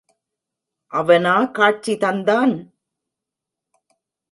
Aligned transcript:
அவனா 0.93 1.35
காட்சி 1.51 1.93
தந்தான்? 1.95 2.53